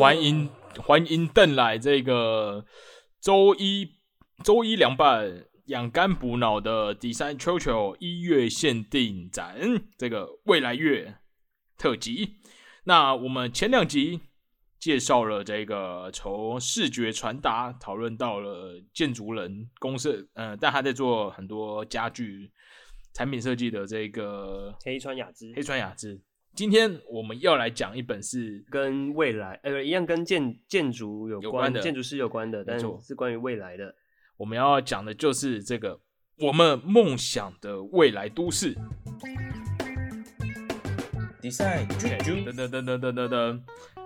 [0.00, 0.48] 欢迎
[0.78, 2.64] 欢迎邓来这个
[3.20, 3.86] 周一
[4.42, 9.60] 周一凉拌养肝补脑的第三秋秋一月限定展，
[9.98, 11.18] 这个未来月
[11.76, 12.36] 特辑。
[12.84, 14.22] 那我们前两集
[14.78, 22.50] 介绍了这个从视觉传达讨论到了建筑人公社，呃，但他在做很多家具
[23.12, 26.18] 产品设计的这个黑川雅之黑川雅之。
[26.54, 33.94] 今天我们要来讲一本是跟未来呃一样跟建建筑有有关的建筑师有关的，但是错是关于未来的。
[34.36, 35.98] 我们要讲的就是这个
[36.38, 38.74] 我们梦想的未来都市。
[41.40, 43.60] Design 啾啾噔噔噔噔噔噔噔。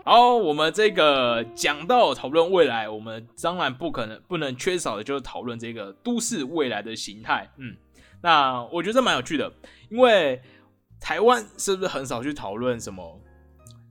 [0.05, 7.51] 好，我们这个讲到讨论未来，我们当然不可能不能缺少的就是讨论这个都市未来的形态。
[7.57, 7.75] 嗯，
[8.23, 9.51] 那我觉得蛮有趣的，
[9.89, 10.41] 因为
[11.05, 13.21] 台湾是不是很少去讨论什么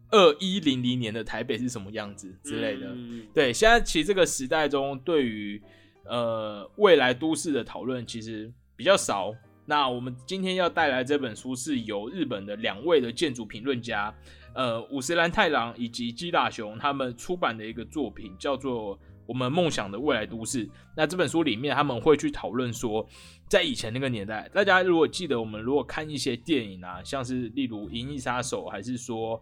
[0.09, 2.88] 二一零零年的台北是什么样子之类的？
[2.88, 5.62] 嗯对，现在其实这个时代中，对于
[6.05, 9.31] 呃未来都市的讨论其实比较少。
[9.64, 14.11] 那我们今天要带来这本书，是由日本的两位的建筑评论家，
[14.55, 20.68] 呃，五十岚太郎以及基大雄他们出版的一个作品，叫做《我们梦想的未来都市》。
[20.96, 23.08] 那这本书里面，他们会去讨论说，
[23.48, 29.42] 在以前那个年代，大家如果记得，我们如果看一些电影啊，像是例如《银翼杀手》，还是说，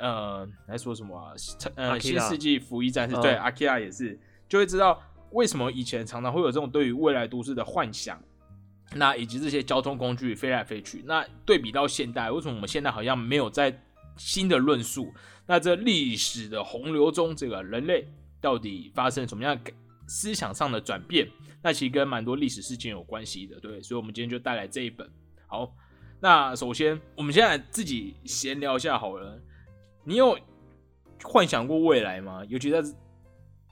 [0.00, 1.32] 呃，来说什么、啊，
[1.74, 5.00] 呃，新世纪福音战士，嗯对，阿基拉也是，就会知道
[5.32, 8.20] 为什么以前常常会有这种对于未来都市的幻想。
[8.92, 13.72] 那以及这些交通工具飞来飞去，那对比到现代，为什么我们现在好像没有在
[14.16, 15.14] 新的论述？
[15.46, 18.04] 那这历史的洪流中，这个人类
[18.40, 19.72] 到底发生什么样的
[20.06, 21.28] 思想上的转变？
[21.62, 25.08] 那其实跟蛮多历史事件有关系的，对，所以我们今天就带来这一本。
[25.46, 25.72] 好，
[26.20, 29.40] 那首先我们现在自己闲聊一下好了。
[30.04, 30.38] 你有
[31.22, 32.42] 幻想过未来吗？
[32.48, 32.82] 尤其在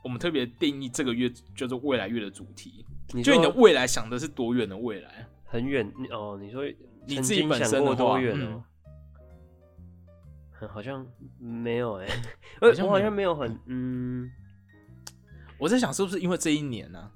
[0.05, 5.27] 我们特别定义这个月叫做未来月的主题，你就你的未来想的是多远的未来？
[5.46, 6.62] 很远哦，你说
[7.06, 8.62] 你自己本身的多话远哦？
[10.68, 11.06] 好像
[11.39, 12.06] 没有哎、
[12.61, 14.29] 我好像没有很嗯，
[15.58, 17.11] 我在想是不是因为这一年呢、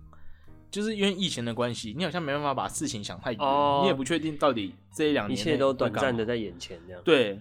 [0.70, 6.26] 就是因为疫情的关系，你好像没办法把事情想太远，哦你也不确定到底这一两一年切都短暂的的。
[6.26, 7.02] 在眼前这样。
[7.04, 7.40] 对，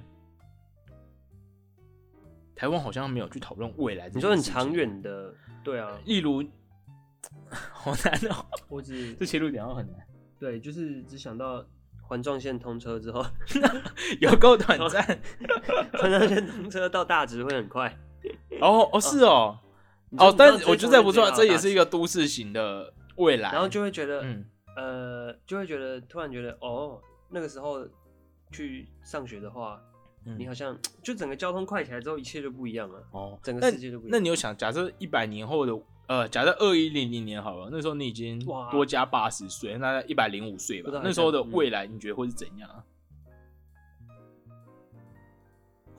[2.56, 4.38] 台湾好像没有去讨论未来这件事情。
[4.38, 6.44] 你说很长远的，对啊， 例如，
[7.50, 10.00] 好难哦， 我只这切入点要很难，
[10.40, 11.66] 对，就是只想到
[12.04, 13.26] 环状线通车之后，
[14.22, 15.04] 有够短暂。
[15.94, 17.98] 环状线通车到大直会很快。
[18.60, 19.58] 哦哦是哦，
[20.18, 23.52] 哦，但我觉得这不错，这也是一个都市型的未来。
[23.52, 24.46] 然后就会觉得，嗯，
[24.76, 27.00] 呃，就会觉得突然觉得，哦，
[27.30, 27.88] 那个时候
[28.52, 29.82] 去上学的话，
[30.26, 33.02] 嗯你好像就整个交通快起来之后，一切就不一样了。
[33.12, 35.74] 哦，整个那世界都不一样那你有想，假设一百年后的，
[36.08, 40.82] 呃，假设二一零零年好了，那时候你已经哇多加八十岁，那一百零五岁。
[40.84, 42.70] 吧那时候的未来，你觉得会是怎样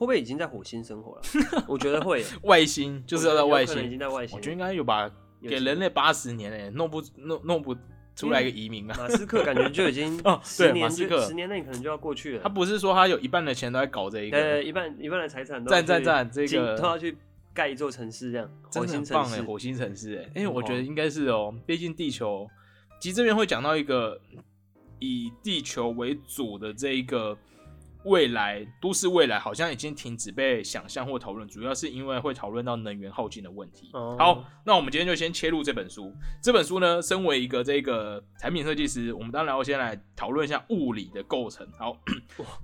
[0.05, 1.21] 不会已经在火星生活了？
[1.67, 4.37] 我觉得会，外星就是要在外我觉得有可能已经星，在外星了。
[4.37, 5.09] 我觉得应该有吧
[5.41, 7.75] 给人类八十年诶，弄不弄弄不
[8.15, 8.95] 出来一个移民啊？
[8.97, 12.43] 马斯克感觉就已经 哦对马斯克十年内可能就要过去了。
[12.43, 17.17] 他不是说他有一半的钱都在搞这一呃个，一半一半的财产都赞赞要去赞这个进都要去
[17.53, 19.41] 盖一座城市，这样火星城市。
[19.41, 22.47] 火星城市哎，哎，很棒我觉得应该是哦，毕竟地球，
[22.99, 24.19] 其实这边会讲到一个
[24.99, 27.37] 以地球为主的这一个
[28.05, 33.89] 未来都市未来，好像已经停止被想象或讨论，主要是因为会讨论到能源耗尽的问题。
[33.93, 36.13] 哦好，那我们今天就先切入这本书。
[36.41, 41.67] 这本书呢，身为一个这个产品设计师，我们当然要先来讨论一下物理的构成。
[41.77, 41.97] 好，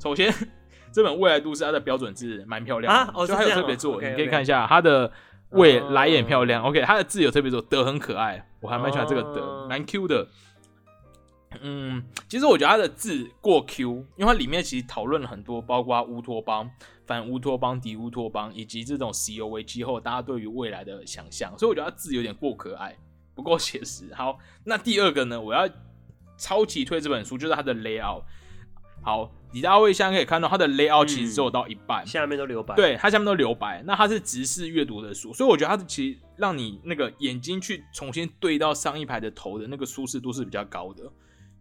[0.02, 0.34] 首先
[0.92, 5.12] 这本未来都市它的标准字蛮漂亮的啊哦就是它有特别做你可以看一下它的
[5.52, 6.64] 未哦来也漂亮。
[6.64, 10.28] OK，它的字有特别做，德很可爱，我还蛮喜欢这个德，哦蛮 Q 的。
[11.62, 16.70] 嗯，其实我觉得它的字过 Q，因为它里面其实讨论了很多，包括乌托邦、
[17.08, 22.96] 反乌托邦、敌乌托邦，以及这种石油危机后大家对于未来的想象，所以我觉得它字有点过可爱，
[23.34, 24.14] 不够写实。
[24.14, 25.68] 好，那第二个呢，我要
[26.38, 28.24] 超级推这本书，就是它的 layout。
[29.02, 41.12] 好，李大卫现在可以看到它的 layout 其实只有到一半，下面都留白。，对，它下面都留白，那它是直视阅读的书，所以我觉得它其实让你那个眼睛去重新对到上一排的头的那个舒适度是比较高的。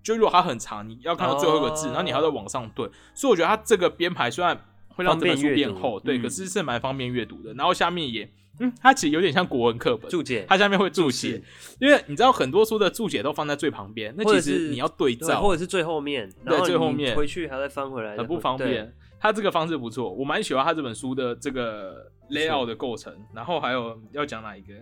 [0.02, 1.90] 就如果它很长，你要看到最后一个字，哦。
[1.90, 4.58] 然后你还要再往上对，所以我觉得它这个编排虽然
[4.88, 6.22] 会让这本书变厚，对，嗯。
[6.22, 7.52] 可是是蛮方便阅读的。
[7.54, 8.30] 然后下面也，
[8.60, 11.28] 嗯，它其实有点像国文课本，注解，它下面会注注解。
[11.32, 11.44] 释，
[11.80, 17.14] 因为你知道很多书的注解都放在最旁边，那其实你要对照，或者是最后面，对然后最后面。
[17.16, 18.94] 回去还要再翻回来，很不方便。
[19.20, 23.12] 它这个方式不错，我蛮喜欢它这本书的这个 layout 的构成。
[23.34, 24.74] 然后还有要讲哪一个？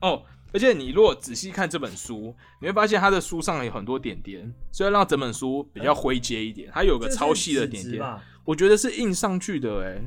[0.00, 0.22] 哦，
[0.52, 6.70] 而且你如果仔细看这本书，你会发现它的书上有很多点点，所以让整本书比较灰阶一点。
[6.72, 8.02] 它有个超细的点点？
[8.44, 10.00] 我觉得是印上去的哎、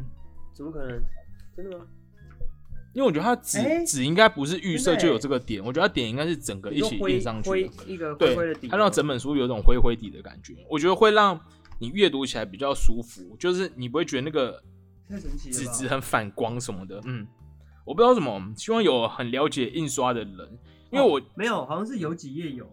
[0.53, 1.01] 怎么可能？
[1.55, 1.85] 真的吗？
[2.93, 7.69] 因为我觉得它纸哎纸应该不是预设就有哎这个点，我觉得它点应该是整个一起印上去灰的。
[7.87, 11.39] 一个灰对灰的底，，它让整本书有一种灰灰底的感觉，我觉得会让
[11.79, 14.61] 你阅读起来比较舒服，就是你不会觉得那个
[15.37, 15.65] 纸。
[15.67, 16.99] 质很反光什么的。
[17.05, 17.25] 嗯，
[17.91, 20.57] 我不知道为什么，希望有很了解印刷的人，
[20.91, 22.65] 因为我、哦没有，好像是有几页有，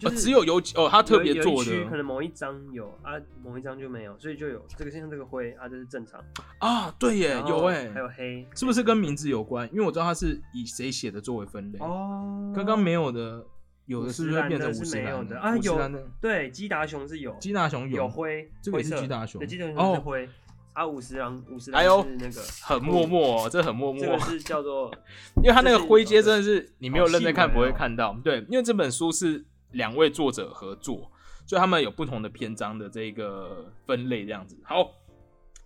[0.00, 1.84] 就是呃只有有哦，他特别做的。
[1.84, 6.20] 可能某一张有啊，某一张就没有，所以就有这个像这个灰啊，这是正常。
[6.58, 9.68] 啊，对耶，有哎还，有黑，是不是跟名字有关？
[9.72, 11.78] 因为我知道它是以谁写的作为分类。
[11.78, 13.46] 哦，刚刚没有的，
[13.86, 15.78] 有的是不是会变成五十岚的啊，有
[16.20, 18.08] 对基达熊是有，基达熊有。
[18.08, 19.38] 灰，这个也是基达熊。
[19.38, 20.28] 对，基达熊哦是灰
[20.74, 24.92] 啊，五十郎五十哎呦岚是那个很默，默哦，这很默默这个，是叫做
[25.40, 28.12] 因为他那个灰阶真的是你没有认真看不会看到。
[28.24, 31.10] 对，因为这本书是两位作者合作，
[31.46, 34.58] 所以他们有不同的篇章的这个分类这样子。
[34.64, 34.90] 好，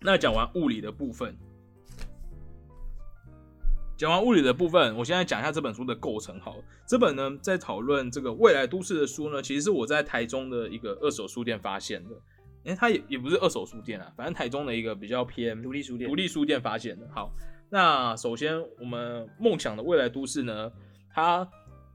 [0.01, 1.35] 那讲完物理的部分，
[3.97, 6.39] 讲完物理的部分，我现在讲一下这本书的构成。
[6.39, 12.11] 好了，这本呢在讨论这个未来都市的书呢，其实是我在台中的一个二手书店发现的。
[12.69, 17.09] 因为它也也不是二手书店啊，反正台中的一个比较偏独立书店独立书店发现的。
[17.11, 17.33] 好，
[17.71, 20.71] 那首先我们梦想的未来都市呢，
[21.11, 21.49] 它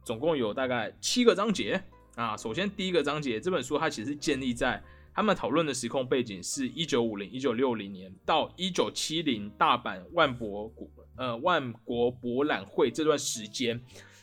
[0.03, 1.79] 总共有大概七个章节
[2.15, 2.35] 啊。
[2.35, 4.81] 首先第一个章节，这本书它其实是建立在
[5.13, 13.79] 他们讨论的时空背景是一九五零、一九六零年到一九七零大阪万博国呃万国博览会这段时间，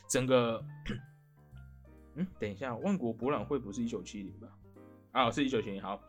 [0.09, 0.61] 整个
[2.17, 4.49] 嗯，等一下，万国博览会不是一九七零吧？
[5.13, 5.81] 啊，是一九七零。
[5.81, 6.01] 好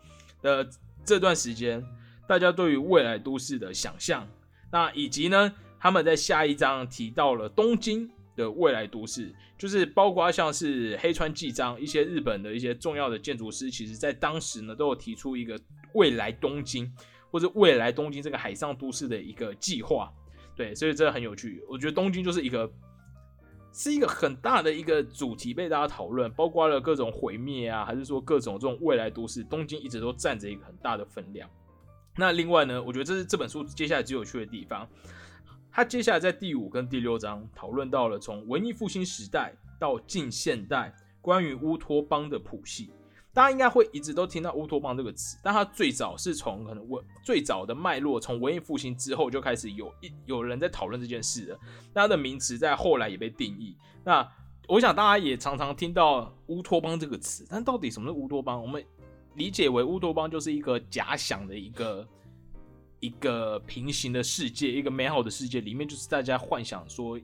[0.41, 0.67] 的，
[1.03, 1.83] 这段时间
[2.27, 4.27] 大家对于未来都市的想象，
[4.71, 15.59] 那以及呢，他们在下一章提到了东京的未来都市，就是包括像是黑川纪章一些日本的一些重要的建筑师，其实在当时呢都有提出一个
[15.93, 16.91] 未来东京
[17.29, 20.11] 或者未来东京这个海上都市的一个计划。
[20.55, 21.63] 对，所以这很有趣。
[21.67, 22.71] 我觉得东京就是一个
[23.73, 31.49] 是一个很大的一个主题被大家讨论，包括了各种毁灭啊，还是说各种这种未来都市，东京一直都占着一个很大的分量。
[32.17, 34.87] 那另外呢，我觉得这是这本书接下来最有趣的地方。
[35.71, 42.91] 它接下来在第五跟第六章讨论到了从文艺复兴时代到近现代关于乌托邦的谱系。
[43.33, 51.59] 大家应该会一直都听到乌托邦这个词，但它最早是从可能文最早的脉络，从文艺复兴之后就开始有一有人在讨论这件事了。
[51.93, 53.77] 那它的名词在后来也被定义。
[54.03, 54.29] 那
[54.67, 58.61] 我想大家也常常听到乌托邦这个词，但到底什么是乌托邦？
[58.61, 58.85] 我们
[59.35, 62.07] 理解为乌托邦就是一个假想的一个
[62.99, 67.17] 一个平行的世界，一个美好的世界，里面就是大家幻想说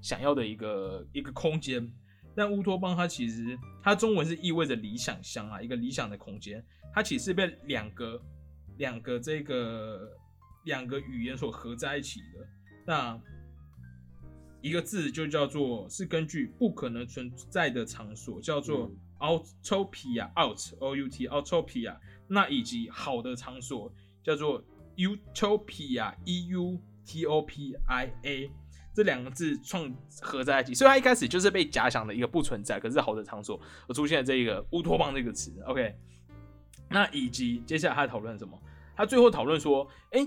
[0.00, 1.92] 想要的一个一个空间。
[2.34, 6.64] 但乌托邦它其实它中文是意味着理想乡啊，一个理想的空间。
[6.92, 8.20] 它其实是被两个
[8.78, 10.10] 两个这个
[10.64, 12.46] 两个语言所合在一起的。
[12.86, 13.20] 那
[14.60, 21.96] 一个字就叫做是根据不可能存在的场所，叫做 utopia out o u t utopia，
[22.26, 23.92] 那以及好的场所
[24.22, 24.62] 叫做
[24.96, 28.50] utopia e u t o p i a，
[29.00, 33.58] 这两个字创合在一起，所以它一开始就是被假想的一个不存在，可是好的场所
[33.88, 35.50] 而出现了这一个乌托邦这个词。
[35.66, 35.94] OK，
[36.90, 38.60] 那以及接下来他讨论什么？
[38.94, 40.20] 他最后讨论说，哎、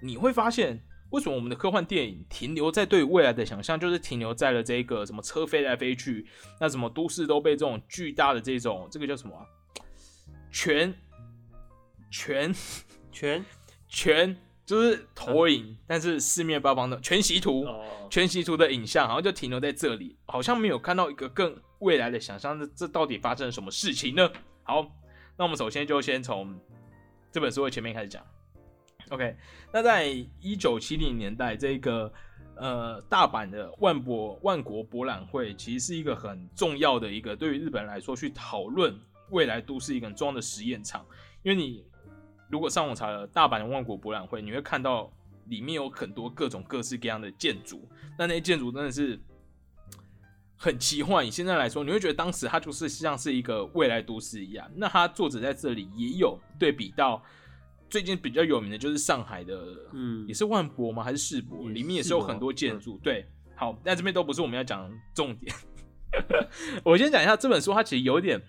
[0.00, 0.80] 你会发现。
[1.10, 6.26] 为什么我们的科幻电影停留在对未来的想象，就是停留在了这个什么车飞来飞去，
[6.58, 9.44] 那什么都市都被这种巨大的这种这个叫什么、啊、
[10.50, 10.94] 全
[12.10, 12.54] 全
[13.10, 13.44] 全
[13.88, 22.58] 全就是投影，但是四面八方的全息图，哦，全息图的影像，好像就停留在这里，好像没有看到一个更未来的想象。
[22.58, 24.30] 这这到底发生了什么事情呢？
[24.62, 24.86] 好，
[25.36, 26.58] 那我们首先就先从
[27.32, 28.24] 这本书的前面开始讲。
[29.10, 29.36] OK，
[29.72, 30.06] 那在
[30.40, 32.10] 一九七零年代，这个
[32.54, 38.96] 呃大阪的万博万国博览会，其实是一个很重要的一个对于日本人来说去讨论
[39.30, 41.04] 未来都市一个很重要的实验场。
[41.42, 41.84] 因为你
[42.52, 45.10] 如果上网查了大阪的万国博览会，你会看到
[45.46, 49.18] 里面有很多各种各式各样的建筑，那那些建筑真的是
[50.56, 51.26] 很奇幻。
[51.26, 54.70] 以现在来说，你会觉得当时它就是像是一个未来都市一样。
[54.76, 57.22] 那它作者在这里也有对比到。
[57.88, 59.54] 最近比较有名的就是上海的，
[59.92, 61.04] 嗯也是万博吗？
[61.04, 61.68] 还是世博？
[61.68, 62.98] 里面也是有很多建筑。
[63.02, 65.54] 对，好，那这边都不是我们要讲的重点。
[66.84, 68.40] 我先讲一下这本书，它其实有点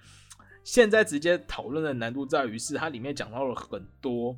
[0.63, 4.38] 现在直接讨论的难度在于是它里面讲到了很多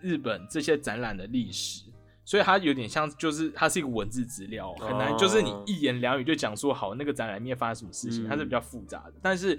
[0.00, 1.84] 日本这些展览的历史，
[2.24, 9.14] 所以它有点像，就是它是一个文字资料，很难，哦就是你一言两语就讲说好那个展览里面发生什么事情，嗯它是比较复杂的。
[9.20, 9.58] 但是，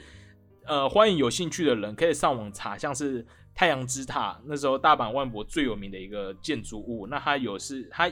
[0.66, 8.12] 呃，欢迎有兴趣的人可以上网查，像是太阳之塔，那时候大阪万博最有名的一个建筑物，那它有是它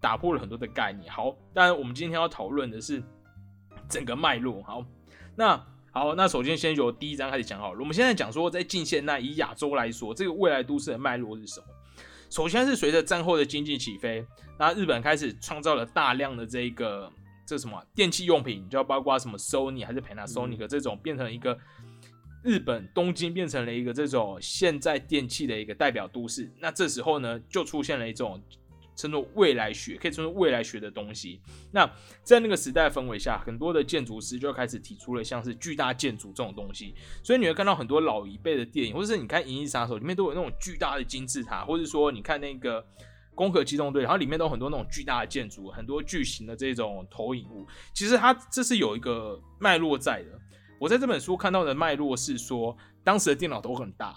[0.00, 1.12] 打破了很多的概念。
[1.12, 3.02] 好，当然我们今天要讨论的是
[3.88, 4.62] 整个脉络。
[4.62, 4.84] 好，
[5.34, 5.60] 那
[5.96, 7.80] 好，那首先先由第一章开始讲好了。
[7.80, 11.66] 我们现在讲说，在近现代以亚洲来说，这个未来都市的脉络是什么？
[12.28, 14.22] 首先是随着战后的经济起飞，
[14.58, 17.10] 那日本开始创造了大量的这个
[17.46, 21.58] 这什么啊电器用品，就包括什么 Sony 还是 Panasonic 这种，变成一个
[22.44, 26.52] 日本东京变成了一个这种现在电器的一个代表都市。
[26.60, 28.38] 那这时候呢，就出现了一种
[28.96, 31.40] 称作未来学，可以称作未来学的东西。
[31.70, 31.88] 那
[32.24, 42.82] 在那个时代氛围下，很多的建筑师就开始提出了像是巨大建筑这种东西，所以你会看到很多老一辈的电影，或者是你看《银翼杀手》里面都有那种巨大的金字塔，或者说你看那个
[43.34, 47.66] 《攻壳机动队》，然后里面都有很多那种巨大的建筑，很多巨型的这种投影物。
[47.92, 50.40] 其实它这是有一个脉络在的。
[50.78, 54.14] 我在这本书看到的脉络是说，当时的电脑都很大，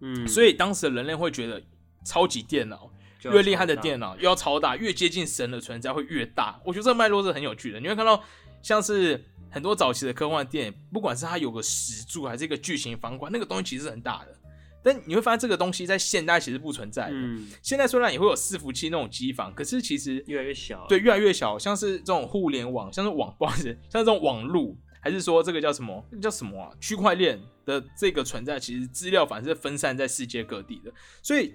[0.00, 1.62] 嗯，所以当时的人类会觉得
[2.04, 2.90] 超级电脑
[3.24, 6.60] 越厉害的电脑又要超大，越接近神的存在会越大。
[6.64, 7.80] 我觉得这个脉络是很有趣的。
[7.80, 8.22] 你会看到
[8.62, 14.34] 像是很多早期的科幻电影，不管是它有个石柱还是一个巨型房管，那个东西其实是很大的。
[14.80, 17.12] 但你会发现这个东西在现代其实不存在的。
[17.12, 26.02] 嗯，现在虽然也会有伺服器那种机房，可是其实越来越小，对，越来越小，像是这种互联网，像是网， 不好意思，像这种网路，还是说这个叫什么？
[26.10, 26.70] 那个叫什么啊？
[26.80, 31.52] 区块链的这个存在，其实资料反而是分散在世界各地的，所以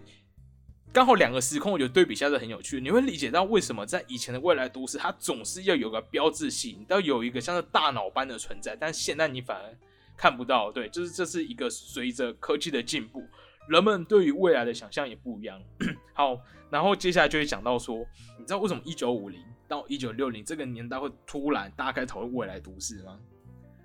[0.94, 2.80] 刚好两个时空，我觉得对比下是很有趣。
[2.80, 9.76] 你会理解到为什么在以前的未来都市，它总是要有个标志性，要有一个像是大脑般的存在，但现在你反而
[10.16, 10.72] 看不到。
[10.72, 13.24] 对，就是这是一个随着科技的进步，
[13.68, 15.60] 人们对于未来的想象也不一样。
[16.14, 18.06] 好，然后接下来就会讲到说，
[18.38, 23.20] 你知道为什么一九五零到一九六零这个年代会突然大家开始讨论未来都市吗？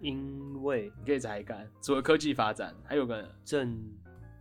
[0.03, 3.83] 因为你可以猜看，除了科技发展，还有个政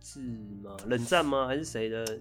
[0.02, 0.20] 治
[0.62, 0.76] 吗？
[0.86, 1.46] 冷战吗？
[1.46, 2.20] 还是谁的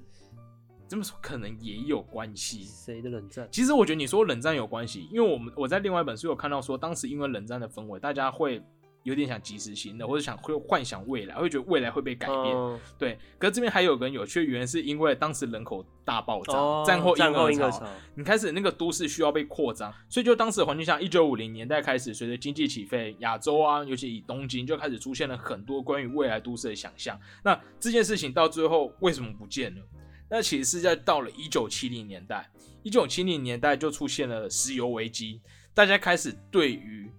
[0.87, 2.63] 这么说可能也有关系。
[2.63, 3.47] 谁的冷战？
[3.51, 8.63] 其实我觉得你说冷战有关系，因为我们我在另外一本书有看到说，当时因为冷战的氛围，大家会
[9.03, 12.37] 有点想及时性的，或者想会幻想未来，会觉得未来会被改变。
[12.55, 27.17] 哦对，可是这边还有个很有趣的原因，是因为当时人口大爆炸，哦战后婴儿潮，潮，你开始那个都市需要被扩张，所以就当时的环境下，一九五零年代开始，随着经济起飞，亚洲啊，尤其以东京就开始出现了很多关于未来都市的想象。
[27.43, 29.81] 那这件事情到最后为什么不见了？
[30.29, 32.49] 那其实是在到了一九七零年代，
[32.83, 35.41] 一九七零年代就出现了石油危机，
[35.73, 37.09] 大家开始对于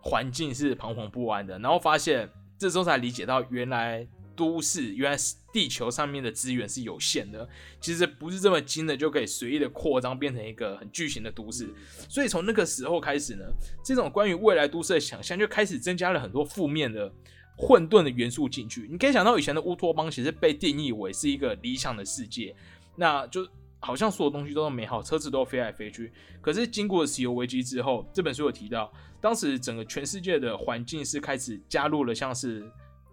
[0.00, 5.18] 环境是彷徨不安的，然后发现这时候才理解到，原来都市，原来
[5.52, 7.48] 地球上面的资源是有限的，
[7.80, 11.68] 其实不是这么精的就可以随意的扩张变成一个很巨型的都市。
[12.08, 13.44] 所以从那个时候开始呢，
[13.84, 17.12] 这种关于未来都市的想象就开始增加了很多负面的
[17.58, 18.86] 混沌的元素进去。
[18.88, 22.54] 你可以想到以前的乌托邦其实被定义为是一个理想的世界，
[22.94, 23.44] 那就
[23.80, 26.12] 好像所有东西都是美好，车子都飞来飞去。
[26.40, 32.64] 可是经过石油危机之后，这本书有提到，当时整个全世界的环境是开始加入了像是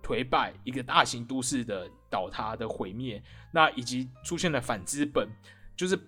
[0.04, 3.22] 颓败、一个大型都市的倒塌的毁灭，
[3.52, 5.28] 那以及出现了反资本，
[5.75, 6.00] 就是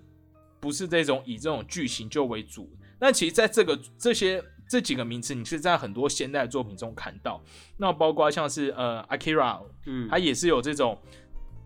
[0.59, 2.69] 不是这种以这种剧情就为主。
[2.99, 7.41] 那其实在这个这些这几个名词，你是在很多现代作品中看到，
[7.77, 10.97] 那包括像是呃 Akira，嗯，它也是有这种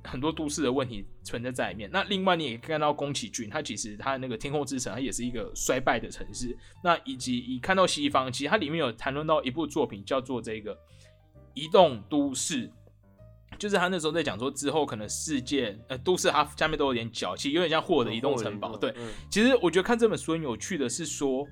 [0.03, 1.89] 很多都市的问题存在在里面。
[1.91, 6.57] 那另外你也看到宫崎骏，他其实它那个天空之城，它也是一个衰败的城市。
[6.83, 10.75] 那以及以看到西方，其实它里面有谈论到一部作品叫做这个
[11.53, 12.67] 《移动都市》。
[13.59, 18.75] 就是他那时候在讲说，之后可能世界呃都市它下面都有点脚气，有点像霍尔的移动城堡。
[18.75, 21.45] 对，嗯其实我觉得看这本书很有趣的是说，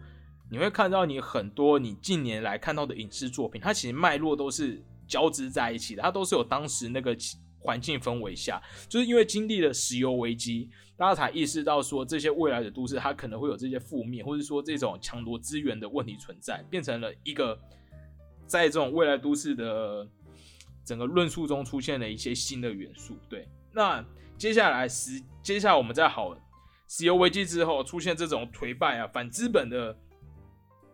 [0.50, 7.16] 你会看到你很多你近年来看到的影视作品，它其实脉络都是交织在一起的，它都是有当时那个
[7.60, 17.60] 环境氛围下，就是因为经历了石油危机，大家才意识到说这些未来的都市它可能会有这些负面，或者说这种抢夺资源的问题存在，变成了一个
[18.48, 20.08] 在这种未来都市的
[20.84, 23.16] 整个论述中出现了一些新的元素。
[23.30, 24.04] 对，那
[24.38, 26.36] 接下来时，接下来我们再好
[26.88, 29.96] 石油危机之后出现这种颓败啊、反资本的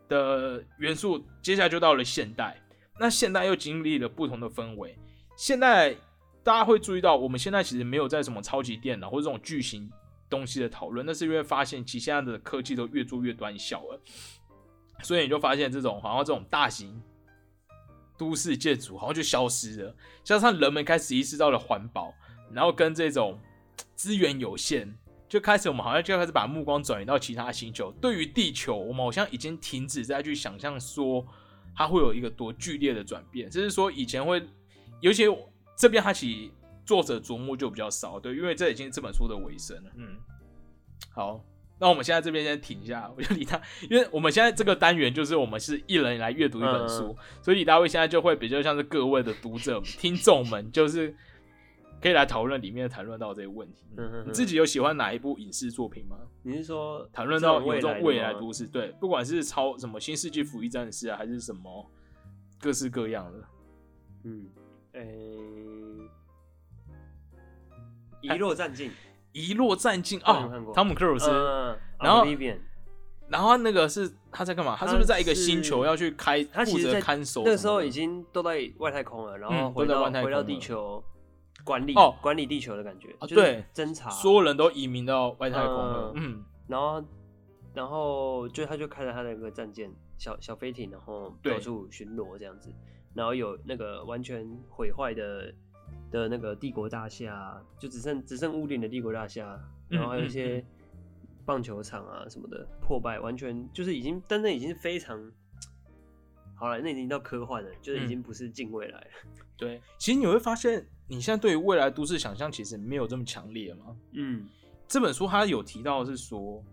[0.08, 2.62] 的元素，接下来就到了现代。
[3.00, 4.98] 那现代又经历了不同的氛围。
[5.38, 5.96] 现在
[6.44, 9.92] 大家会注意到，我们现在其实没有在什么超级电脑或这种巨型
[10.30, 14.00] 东西的讨论，那是因为发现其现在的科技都越做越短小了，
[15.04, 17.02] 所以你就发现这种好像这种大型
[18.18, 22.14] 都市建筑好像就消失了，加上人们开始意识到了环保，
[22.54, 23.38] 然后跟这种
[23.94, 24.98] 资源有限，
[25.28, 27.92] 就开始我们好像就开始把目光转移到其他星球。
[28.02, 31.26] 对于地球，我们好像已经停止再去想象说
[31.76, 34.42] 它会有一个多剧烈的转变，就是说以前会，
[35.02, 35.24] 尤其
[35.76, 36.52] 这边它其实
[36.86, 39.92] 作者琢磨就比较少，对，因为这已经是这本书的尾声了。
[39.96, 40.16] 嗯，
[41.14, 41.44] 好，
[41.80, 51.14] 那我们现在这边先停一下，我就理他，因为我们现在这个单元就是我们是一人来阅读一本书，所以李大卫现在就会比较像是各位的读者、 听众们，就是
[52.06, 53.84] 可以来讨论里面谈论到这些问题。
[54.28, 56.16] 你自己有喜欢哪一部影视作品吗？
[56.44, 61.90] 你是说谈论到有未这种未来都市，对，不管是超什么新世纪福音战士啊，还是什么
[62.60, 63.44] 各式各样的，
[64.26, 64.48] 嗯，
[64.92, 65.02] 诶、
[68.22, 68.92] 遗落战境，
[69.32, 72.24] 遗落战境啊汤姆克鲁斯，嗯，然后
[73.30, 74.76] 然后那个是他在干嘛？
[74.78, 77.42] 他是不是在一个星球要去开负责他其实看守？
[77.44, 81.04] 那时候已经都在外太空了，然后嗯回到、回到地球
[81.64, 82.16] 管理哦。
[82.22, 83.66] 管理地球的感觉，就是啊对。
[83.74, 85.76] 侦查，所有人都移民到外太空。
[85.76, 87.04] 了，嗯，然后
[87.74, 92.74] 然后就他就开着他的一个战舰小小飞艇，然后到处巡逻这样子，
[93.14, 95.54] 然后有那个完全毁坏的
[96.12, 99.60] 的那个帝国大厦，就只剩只剩屋顶的帝国大厦，
[99.90, 100.66] 然后还有一嗯些
[101.46, 105.32] 棒球场啊什么的破败，完全就是已经，但那已经是非常
[106.56, 108.08] 好了，那已经到科幻了，就是已嗯。
[108.08, 109.08] 经不是近未来了。
[109.58, 109.82] 对。
[109.98, 113.96] 其实你会发现，你现在对于未来都市想象其实没有这么强烈吗。
[114.14, 114.48] 嗯
[114.88, 116.64] 这本书他有提到的是说，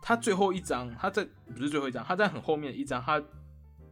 [0.00, 3.22] 他最后一章，他在不是最后一章，他在很后面的一章，他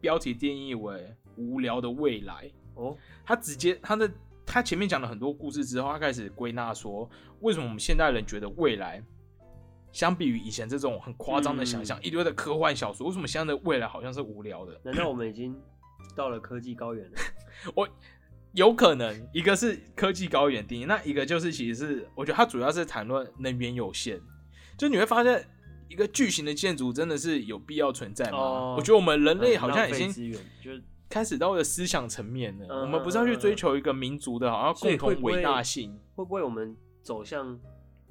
[0.01, 2.51] 标题定义为“无聊的未来”。
[2.75, 4.11] 哦，他直接他在
[4.47, 7.09] 他前面讲了很多故事之后，他开始归纳说，
[7.41, 9.03] 为什么我们现代人觉得未来，
[9.93, 14.81] 相比于以前这种很夸张的想象，嗯一堆的科幻小说，为什么现在的未来好像是无聊的？
[14.83, 15.55] 难道我们已经
[16.17, 17.19] 到了科技高原了？
[17.77, 17.87] 我
[18.55, 24.21] 有可能一个是科技高原定义，那一个就是其实是我觉得它主要是谈论能源有限，
[24.77, 25.49] 就你会发现
[25.89, 28.39] 一个巨型的建筑真的是有必要存在吗？
[28.39, 30.13] 哦我觉得我们人类好像已经
[31.09, 35.99] 开始到了思想层面了，嗯我们不是要去追求一个民族的好像共同伟大性。
[36.15, 37.59] 会不会我们走向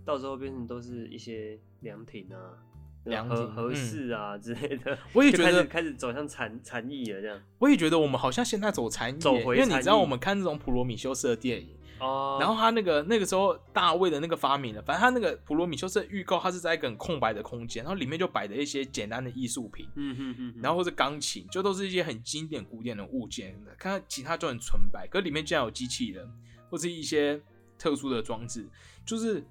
[0.06, 2.58] 到时候变成都是一些凉亭啊、
[3.04, 4.98] 合凉亭嗯合适啊之类的？
[5.14, 23.56] 我也觉得开始走向禅禅意了，这样我也觉得我们好像现在走禅意，走回因为你知道我们看这种普罗米修斯的电影，哦然后他那个那个时候大卫的那个发明了，反正他那个普罗米修斯的预告，他是在一个很空白的空间，然后里面就摆着一些简单的艺术品，嗯哼哼哼，然后或者钢琴，就都是一些很经典古典的物件。
[23.78, 26.28] 看看其他就很纯白，可是里面竟然有机器人
[26.70, 27.42] 或是一些
[27.78, 28.68] 特殊的装置，
[29.06, 29.44] 就是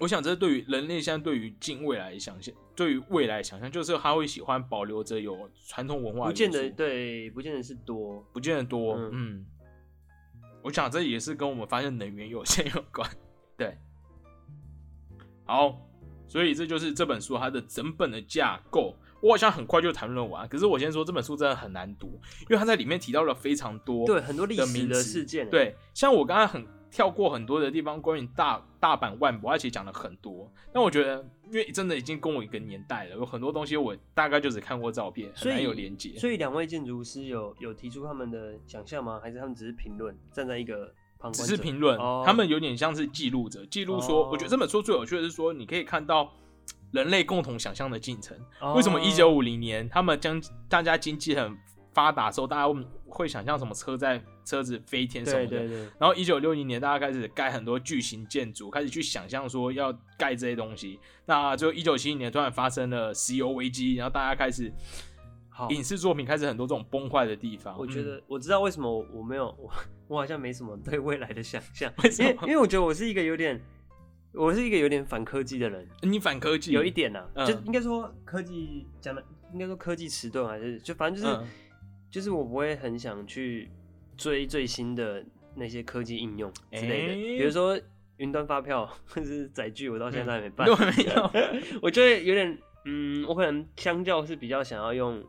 [0.00, 8.94] 我想这是对于人类现在对于近未来的想象，对于未来想象，就是他会喜欢保留着有传统文化不见得对，不见得是多，不见得多。
[8.96, 9.46] 嗯嗯，
[10.62, 13.08] 我想这也是跟我们发现能源有限有关。
[13.56, 13.78] 对，
[15.44, 15.80] 好，
[16.26, 18.96] 所以这就是这本书它的整本的架构。
[19.22, 26.62] 我好像很快就谈论完，可是我先说这本书真的很难读，因为它在里面提到了非常多对很多历史的事件，，对，像我刚才很
[26.94, 30.48] 跳过很多的地方，关于大大阪万博，它其实讲了很多。
[30.72, 36.16] 但我觉得，因为真的已经跟我一个年代了，有很多东西我大概就只看过照片，很难有连接。
[36.16, 39.18] 所以两位建筑师有有提出他们的想象吗？
[39.20, 40.86] 还是他们只是评论，站在一个
[41.18, 41.46] 旁观只？
[41.46, 46.32] 是评论，哦他们有点像是记录者，记录说，哦我觉得这本书最有趣的是说，你可以看到
[46.92, 48.38] 人类共同想象的进程。
[48.60, 51.58] 哦为什么一九五零年他们将大家经济很
[51.94, 52.74] 发达的时候，大家
[53.06, 55.46] 会想象什么车在车子飞天什么的？
[55.46, 60.98] 对对对，然后一九六零年，大家开始盖很多巨型建筑，开始去想象说要盖这些东西。
[61.24, 64.70] 那最后一九七零年突然发生了石油危机，然后大家开始
[65.48, 67.78] 好，影视作品开始很多这种崩坏的地方。
[67.78, 68.04] 我觉嗯。
[68.04, 69.72] 得我知道为什么我我没有我
[70.08, 73.62] 我好像没什么对未来的想象， 因为因为我觉得我是一个有点
[74.32, 76.72] 我是一个有点反科技的人，你反科技。
[76.72, 77.46] 有一点呐、嗯。
[77.46, 81.46] 就应该说科技讲的应该说科技迟钝还是就反正就是、嗯
[82.14, 83.68] 就是我不会很想去
[84.16, 87.76] 追最新的那些科技应用之类的，诶比如说
[88.18, 91.30] 云端发票或者是载具，我到现在还没办，都没有。
[91.82, 95.20] 我觉得有点，嗯，我可能相较是比较想要用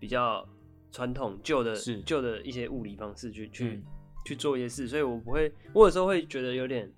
[0.00, 0.44] 比较
[0.90, 3.82] 传统旧的是旧的一些物理方式去去、嗯
[4.26, 6.92] 去做一些事，所以我不会，我有时候会觉得有点，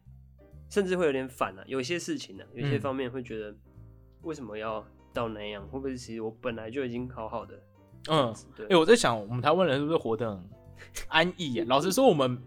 [0.70, 1.62] 甚至会有点反啊。
[1.66, 3.54] 有些事情呢、有些嗯方面会觉得
[4.22, 5.62] 为什么要到那样？
[5.68, 7.62] 会不会其实我本来就已经好好的？
[8.10, 10.42] 嗯，对，哎、我在想，我们台湾人是不是活得很
[11.08, 11.64] 安逸啊？
[11.70, 12.42] 老实说，我们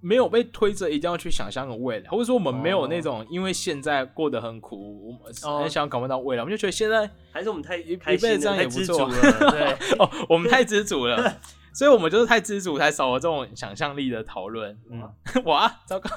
[0.00, 9.72] 没有被推着一定要去想象个未来，或者说我们没有那种因为现在过得很苦，我们想赶快到未来，我们就觉得现在还是我们太一辈子这样也不错了，对。
[9.98, 11.38] 哦，我们太知足了，
[11.72, 14.76] 所以我们就是太知足，才少了这种想象力的讨论。
[14.90, 15.08] 嗯，
[15.46, 16.10] 哇，糟糕，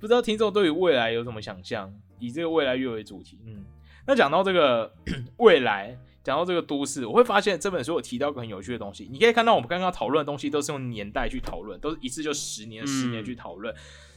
[0.00, 1.92] 不知道听众对于未来有什么想象？
[2.18, 3.64] 以这个未来月为主题，嗯，
[4.06, 4.90] 那讲到这个
[5.36, 9.08] 未来，讲到这个都市，我会发现这本书有提到一个很有趣的东西。
[9.08, 13.72] 你可以看到我们刚刚讨论的东西都是用年代去讨论，都是一次就十年、十年去讨论，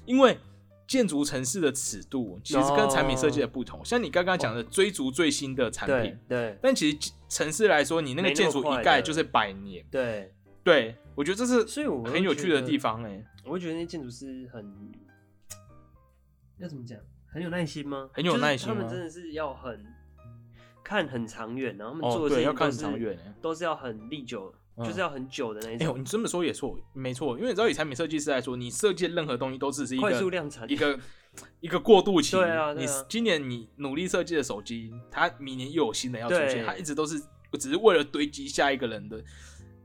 [0.06, 0.36] 因为
[0.88, 3.86] 建筑城市的尺度其实跟产品设计的不同。
[3.86, 9.86] 像你刚刚讲的追逐最新的产品对，对但其实城市来说，你那个建筑一盖就是百年。
[9.92, 14.66] 对，对，我觉得这是所以我很有趣的地方哎、我会觉得那建筑师很
[16.58, 16.98] 要怎么讲，
[17.32, 18.10] 很有耐心吗？
[18.12, 19.86] 很有耐心吗他们真的是要很
[20.90, 31.00] 看很长远，然后他们哦做的事对要看情都是长远欸都是要很历久，嗯就是要很久的那一哎呦，种你这么说也错，没错，因为你知道以产品设计师来说，你设计的任何东西都只是一个快速个量产一个
[31.60, 32.36] 一个过渡期。
[32.36, 37.22] 对啊对你啊今年你努力设计的手机，它明年又有新的要出现，它一直都是
[37.60, 39.24] 只是为了堆积下一个人的。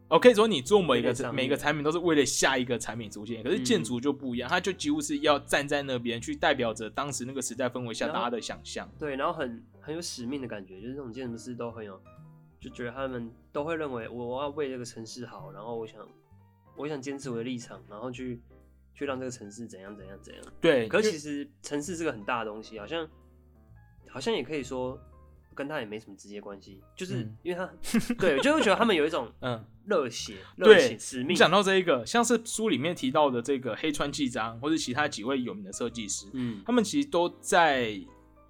[0.09, 8.89] 我可以说你做每一个每个产品都是为了下一个产品出现，可是建筑就不一样，它就几乎是要站在那边去代表着当时那个时代氛围下大家的想象。
[8.99, 12.01] 对，然后很很有使命的感觉，就是这种建筑师都很有，
[12.61, 16.07] 就觉得他们都会认为我要为这个城市好，然后我想
[16.77, 18.41] 我想坚持我的立场，然后去
[18.95, 20.45] 去让这个城市怎样怎样怎样。
[20.61, 23.09] 对，可是其实城市是个很大的东西，好像
[24.09, 25.01] 好像也可以说
[25.55, 27.71] 跟他也没什么直接关系，就是嗯因为他、
[28.19, 31.31] 对，就会觉得他们有一种嗯，热血、热血使命。
[31.31, 37.91] 你讲到这一个，像是书里面提到的这个黑川纪章，或者其他几位有名的设计师，嗯他们其实都在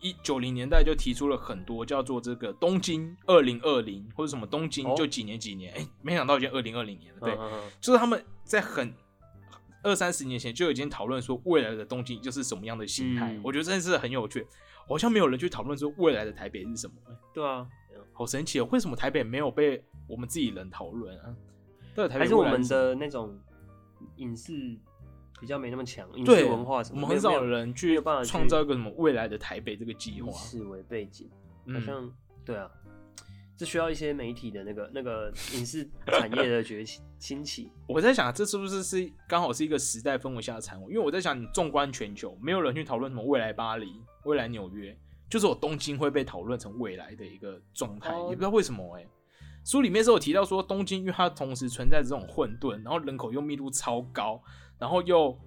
[0.01, 7.21] 一九零年代就提出了很多叫做这个东京二零二零或者什么东京哦就几年几年，哎、没想到已经二零二零年了。
[7.21, 8.95] 对，嗯嗯嗯就是他们在很
[9.83, 13.33] 二三十年前就已经讨论说未来的东京就是什么样的形态。
[13.33, 14.47] 嗯我觉得真的是很有趣，
[14.87, 17.66] 好像没有人去讨论说未来的台北是什么、欸对啊，
[18.12, 18.68] 好神奇哦！
[18.70, 21.35] 为什么台北没有被我们自己人讨论啊？
[21.94, 23.37] 对台北还是我们的那种
[24.16, 24.53] 影视
[25.40, 30.31] 比较没那么强，影视文化什么，我们很少有人去创造一个什么未来的台北这个计以划。
[30.33, 32.12] 此为背景，好嗯，像
[32.44, 32.70] 对啊，
[33.57, 37.71] 这需要一些媒体的那个那个影视产业的崛起兴起。
[37.87, 40.90] 我在想，这是不是是刚好是一个时代氛围下的产物？
[40.90, 44.97] 因为我在想，你纵观全球，没有人去讨论什么未来巴黎、未来纽约，
[45.31, 49.07] 就是我东京会被讨论成未来的一个状态，哦也不知道为什么哎、
[49.64, 54.43] 书里面是有提到说，东京因为它同时存在着这种混沌，然后人口又密度超高，
[54.79, 55.38] 然后又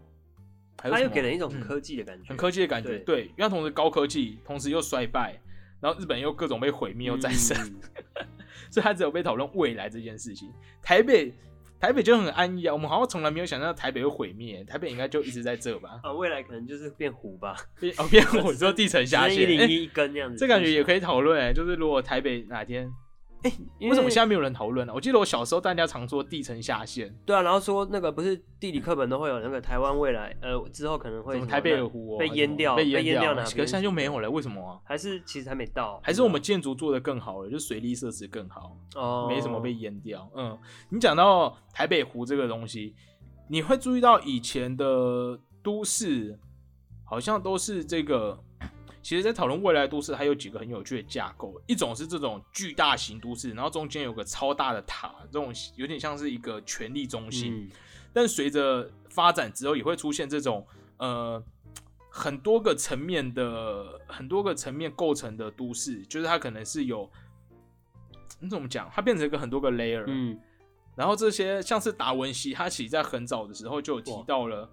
[0.77, 5.39] 它又给人一种很嗯科技的感觉，很科技的感觉，对对，因为它同时高科技，同时又衰败，
[5.81, 7.57] 然后日本又各种被毁灭又再生，
[8.15, 8.27] 嗯
[8.71, 10.51] 所以他只有被讨论未来这件事情。
[10.81, 11.33] 台北，
[11.79, 15.99] 台北就很安逸啊，我们好像从来没有想到台北会毁灭，台北应该就一直在这吧？
[16.03, 22.89] 啊，未来可能就是变湖吧，变哦变湖， 之后地层下陷，一零哎一一根这样子，这感觉也可以讨论欸，就是如果台北哪天，
[23.79, 24.93] 为什么现在没有人讨论呢？
[24.93, 33.45] 我记得我小时候大家常说地层下陷，对啊，然后说那个不是地理课本都会有那个台湾未来，呃，之后可能会台北湖、哦、被淹掉，被淹淹掉哪边？
[33.45, 34.79] 可是现在就没有了，为什么啊？
[34.83, 38.77] 还是其实还没到，还是我们建筑做的更好了，就水利设施更好。
[38.95, 40.29] 哦没什么被淹掉。
[40.35, 40.57] 嗯，
[40.89, 42.95] 你讲到台北湖这个东西，
[43.49, 46.39] 你会注意到以前的都市
[47.03, 48.43] 好像都是这个。
[49.07, 51.53] 其实，在讨论未来都市，还有几个很有趣的架构。
[51.65, 57.55] 一种是这种巨大型都市，然后中间有个超大的塔，这种有点像是一个权力中心。
[57.55, 57.69] 嗯
[58.11, 60.67] 但随着发展之后，也会出现这种
[60.97, 61.41] 呃
[62.09, 67.09] 很多个层面的很多个层面构成的都市，就是它可能是有
[68.41, 68.91] 你怎么讲？
[68.93, 70.37] 它变成一个很多个 layer，、嗯，
[70.97, 74.69] 然后这些像是达文西，他其实在很早的时候就有提到了。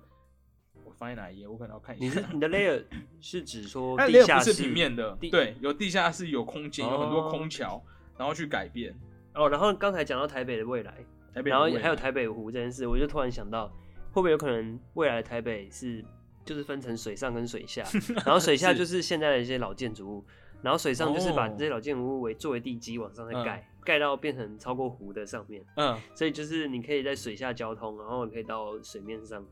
[0.95, 1.49] 我翻在哪一页？
[1.49, 2.05] 我可能要看一下。
[2.07, 2.83] 你是你的 layer
[3.21, 7.83] 是指说 地下室不是平面的，对，有地下室，有空间，有很多哦空桥，
[8.17, 8.95] 然后去改变
[9.35, 10.95] 哦，然后刚才讲到台北的未来，
[11.35, 13.67] 台北然后，还有台北湖这件事，我就突然想到，
[14.13, 16.05] 会不会有可能未来的台北是
[16.45, 17.85] 就是分成水上跟水下，
[18.25, 20.25] 然后水下就是现在的一些老建筑物，
[20.63, 29.45] 然后水上就是把哦这些老建筑物为作为地基往上再嗯盖，盖到变成超过湖的上面，嗯，所以就是你可以在水下交通，然后可以到水面上，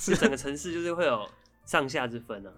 [0.00, 1.28] 是整个城市就是会有
[1.66, 2.52] 上下之分啊。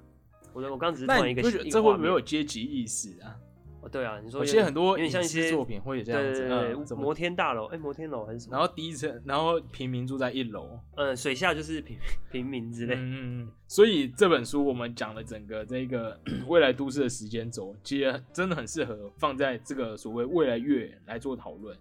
[0.52, 3.36] 我我刚刚只是突然一个这会不会有阶级意识啊？
[3.80, 7.12] 哦，对啊，你说有些很多影有点像一些作品会有这样子，对对对摩？
[7.12, 8.56] 天大楼，哎，摩天楼还是什么？
[8.56, 11.98] 然后第一层，然后平民住在一楼，嗯，水下就是平
[12.30, 12.94] 平民之类。
[12.94, 13.52] 嗯嗯嗯。
[13.66, 21.76] 所以这本书我们讲了整个这个 未来都市的时间轴，其实真的很适合放在这个所谓未来月来做讨论，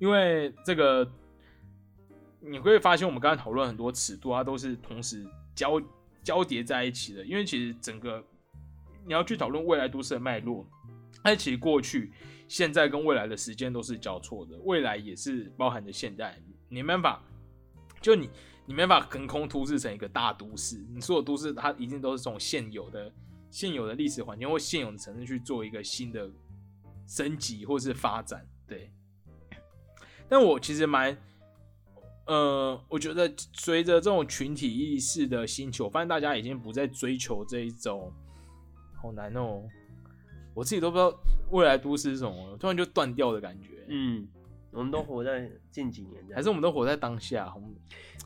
[0.00, 1.08] 因为这个
[2.46, 5.80] 你会发现我们刚才讨论很多尺度，它都是同时交
[6.22, 8.22] 交叠在一起的，因为其实整个
[9.06, 10.66] 你要去讨论未来都市的脉络，
[11.22, 12.12] 它其实过去、
[12.46, 17.22] 现在跟未来的时间都是交错的，未来也是包含着现代，你没办法，
[18.02, 18.28] 就你
[18.66, 23.10] 你没办法横空突视成一个大都市，你所有都市它一定都是从现有的
[23.50, 26.30] 现有的历史环境或现有的城市去做一个新的
[27.06, 28.90] 升级或是发展，对。
[30.28, 31.16] 但我其实蛮，
[32.26, 38.10] 呃，我觉得随着这种群体意识的兴起，我发现大家已经不再追求这一种，
[39.00, 39.62] 好难哦，
[40.54, 41.14] 我自己都不知道
[41.50, 43.84] 未来都市是什么，突然就断掉的感觉。
[43.88, 44.26] 嗯，
[44.70, 47.74] 我们都活在近几年这样，还是我们都活在当下，我们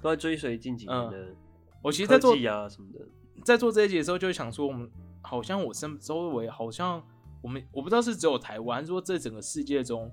[0.01, 1.35] 都在追随近几年的
[1.83, 3.01] 我其实，在做啊什么的。
[3.45, 4.91] 在做这一集的时候，就想说，我们
[5.23, 7.03] 好像我身周围好像
[7.41, 10.11] 我们我不知道是只有台湾，说这整个世界中，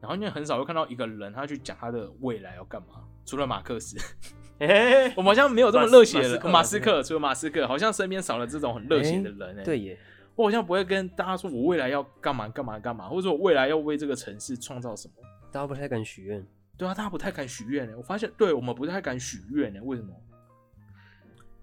[0.00, 3.96] 然后因为很少会看到一个人他去讲他的未来要干嘛，除了马克思，
[4.58, 6.50] 哎， 我们好像没有这么热血的人。
[6.50, 9.64] 马斯克除了马斯克，好像身边少了这种很热血的人、欸。
[9.64, 9.98] 对耶，
[10.34, 15.14] 我好像不会跟大家说我未来要干嘛干嘛干嘛，或者说我未来要为这个城市创造什么。
[15.50, 16.46] 大家不太敢许愿。
[16.76, 17.94] 对啊，大家不太敢许愿呢。
[17.96, 19.80] 我发现，对我们不太敢许愿呢。
[19.82, 20.12] 为什么？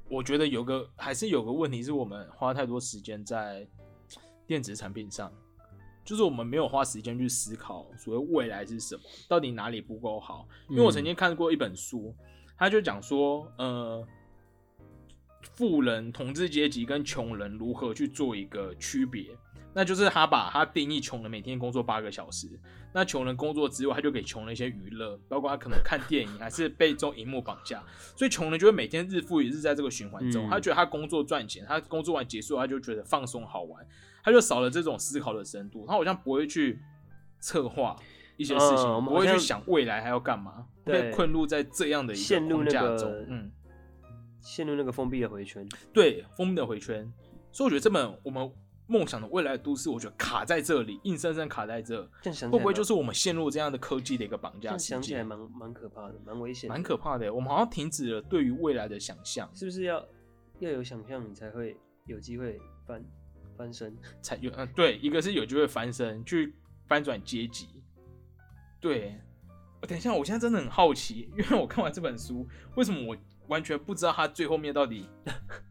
[0.08, 3.68] 我觉得有个还是有个问题是我们花太多时间在
[4.48, 5.32] 电子产品上，
[6.10, 10.48] 就是我们没有花时间去思考所谓未来是什么，到底哪里不够好。
[10.68, 12.16] 因为我曾经看过一本书，
[12.58, 14.04] 他就讲说，呃，
[15.54, 19.28] 富人、统治阶级跟穷人如何去做一个区别。
[19.72, 22.60] 那就是他把他定义穷人每天工作八个小时，
[22.92, 27.84] 那穷人工作之外，他就给穷人一些娱乐，包括他可能看电影，还是被这种荧幕绑架，
[28.16, 33.86] 所以穷人就会每天日复一日在这个循环中，嗯他觉得他工作赚钱，他工作完结束，他就觉得放松好玩，
[34.24, 36.80] 他就少了这种思考的深度，他好像不会去
[37.40, 37.96] 策划
[38.38, 43.52] 一些事情，不会去想未来还要干嘛，被困入在这样的一个陷入架个中，嗯。
[44.42, 45.68] 陷入那个封闭的回圈。
[45.92, 47.12] 对封闭的回圈，
[47.52, 48.50] 所以我觉得这本我们
[48.88, 52.02] 梦想的未来都市，我觉得卡在这里，硬生生卡在这，
[52.50, 54.78] 会不会就是我们陷入这样的科技的一个绑架？
[54.78, 57.32] 想起来蛮蛮可怕的，蛮危险，蛮可怕的。
[57.32, 60.04] 我们好像停止了对于未来的想象，是不是要
[60.60, 63.04] 要有想象，你才会有机会翻
[63.60, 63.94] 翻身？
[64.22, 66.56] 才有呃，对，一个是有机会翻身，去
[66.88, 67.68] 翻转阶级。
[68.80, 69.20] 对，
[69.82, 73.18] 我等一下，我现在真的很好奇，因为我看完这本书，为什么我
[73.50, 75.10] 完全不知道它最后面到底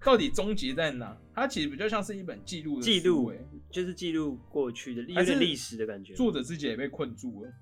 [0.05, 1.17] 到底终结在哪？
[1.35, 6.13] 它其实比较像是一本记录的记录书欸就是记录过去的，还是有点历史的感觉。
[6.13, 7.53] 作者自己也被困住了。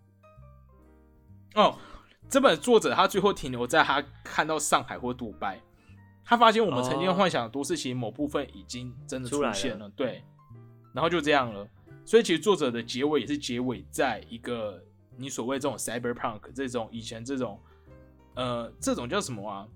[1.55, 1.79] 哦，
[2.29, 5.63] 这本作者他最后停留在他看到上海或杜拜，
[6.27, 10.25] 他发现我们曾经哦幻想的都市，其实某部分已经真的出现了，对，
[10.93, 11.67] 然后就这样了。
[12.05, 14.83] 所以其实作者的结尾也是结尾在一个
[15.17, 17.61] 你所谓这种 cyberpunk 这种以前这种
[18.35, 19.67] 呃这种叫什么啊？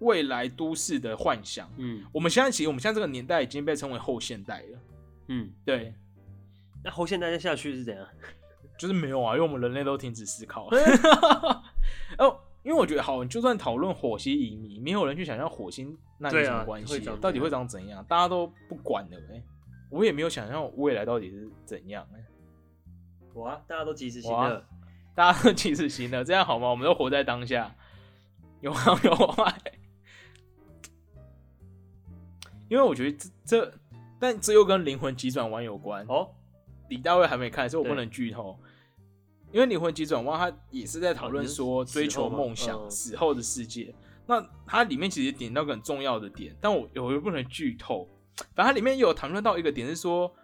[0.00, 1.70] 未来都市的幻想。
[1.78, 4.78] 嗯我们现在其实我们现在这个年代已经被称为后现代了，
[5.28, 5.94] 嗯，对，
[6.84, 8.06] 那后现代再下去是怎样？
[8.78, 10.78] 就是没有啊，因为我们人类都停止思考了。
[12.18, 19.40] 哦，因为我觉得好，就算讨论火星移民，没有人去想象火星那有什么关系、到底会长怎样，大家都不管了哎、
[19.88, 22.24] 我也没有想象未来到底是怎样哎、
[23.34, 24.66] 哇，大家都及时行哇乐，
[25.14, 26.68] 大家都及时行乐，这样好吗？
[26.68, 27.72] 我们都活在当下，
[28.62, 29.54] 有好 有坏。
[32.68, 33.72] 因为我觉得这这，
[34.18, 36.04] 但这又跟灵魂急转弯有关。
[36.08, 36.28] 哦，
[36.88, 38.58] 李大卫还没看，所以我不能剧透。
[39.52, 43.94] 因为灵魂急转弯，它也是在讨论说追求梦想、嗯死后的世界。
[44.26, 48.08] 那它里面其实点到个很重要的点，但我我又不能剧透。
[48.54, 50.34] 反正它里面有谈论到一个点，是说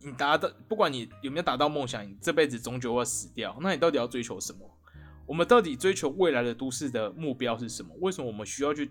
[0.00, 3.56] 你达到，不管你有没有达到梦想，你这辈子终究会死掉。
[3.60, 4.70] 那你到底要追求什么？
[5.24, 7.94] 我们到底追求未来的都市的目标是什么？
[8.00, 8.90] 为什么我们需要去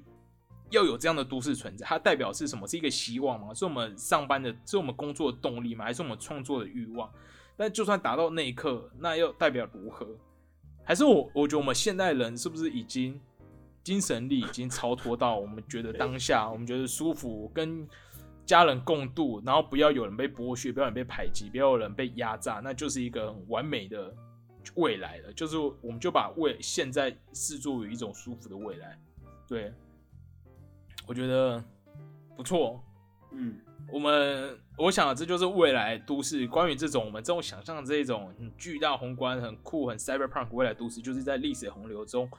[0.69, 1.85] 要有这样的都市存在？
[1.85, 2.67] 它代表是什么？
[2.67, 3.53] 是一个希望吗？
[3.53, 5.85] 是我们上班的，是我们工作的动力吗？
[5.85, 7.09] 还是我们创作的欲望？
[7.57, 10.07] 但就算达到那一刻，那又代表如何？
[10.83, 13.19] 还是我我觉得我们现代人是不是已经
[13.83, 17.87] 精神力已经超脱到我们觉得当下我们觉得舒服，跟
[18.45, 24.13] 家人共度，然后不要有人被剥削，不要有人被排挤，不要有人被压榨，那就是一个很完美的
[24.75, 25.33] 未来了。
[25.33, 28.99] 就是我们就把未现在视作为一种舒服的未来。
[29.47, 29.73] 对，
[31.07, 31.63] 我觉得
[32.35, 32.83] 不错。
[33.31, 33.57] 嗯，
[33.91, 42.30] 我们我想这就是未来都市关于这种我们这种想象的这种很巨大宏观、很酷、很 cyberpunk 未来都市，就是在历史洪流中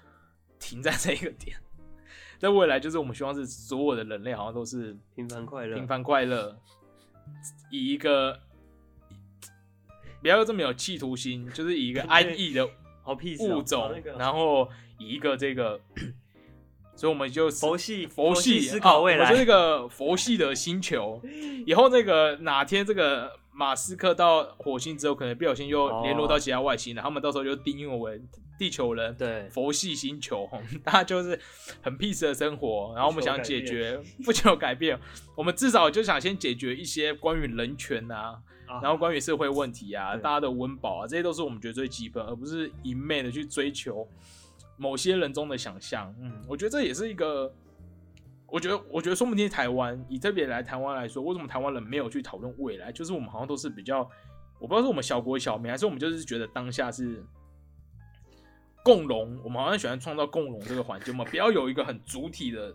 [0.58, 1.56] 停在这一个点。
[2.38, 6.54] 在未来，就是我们希望是所有的人类好像都是平凡快乐，平凡快乐，
[7.70, 8.38] 以一个
[10.20, 15.80] 不要这么有企图心，就是以一个安逸的物种，然后以一个这个，
[16.96, 19.26] 所以我们就佛系佛系思考未来。
[19.26, 21.20] 啊我们是那个佛系的星球。
[21.66, 28.20] 以后那个哪天这个马斯克到火星之后，可能不小心又联络到其他外星人，他们到时候就定义我为
[28.58, 30.48] 地球人，对佛系星球，
[30.82, 31.38] 大家就是
[31.82, 32.92] 很 peace 的生活。
[32.94, 34.98] 然后我们想解决 不求改变，
[35.34, 38.80] 我们至少就想先解决一些关于人权啊，啊。
[38.82, 40.22] 然后关于社会问题啊，对。
[40.22, 44.06] 大家的温饱啊，这些都是我们觉得最基本，而不是一昧的去追求
[44.76, 46.14] 某些人中的想象。
[46.20, 47.52] 嗯，我觉得这也是一个，
[48.46, 52.92] 我觉得，我觉得说不定台湾以特别来台湾来说，为什么台湾人没有去讨论未来？
[52.92, 54.00] 就是我们好像都是比较，
[54.58, 57.24] 我不知道是我们小国小民，还是我们就是觉得当下是
[58.82, 62.74] 共荣，我们好像喜欢创造共荣这个环境，我们不要有一个很主体的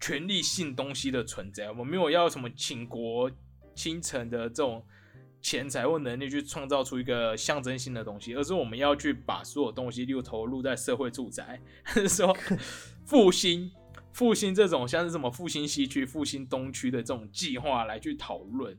[0.00, 3.30] 权力性东西的存在，我们没有要什么倾国
[3.74, 4.84] 倾城的这种
[5.42, 11.60] 钱财或能力去创造出一个象征性的东西，而是我们要去把所有东西，例如投入在社会住宅，
[12.08, 12.32] 说
[13.04, 13.70] 复兴
[14.12, 18.78] 复兴这种像是什么复兴西区、复兴东区的这种计划来去讨论，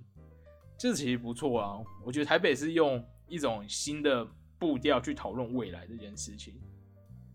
[0.77, 1.77] 这其实不错啊。
[2.05, 4.25] 我觉得台北是用一种新的
[4.57, 6.53] 步调去讨论未来这件事情。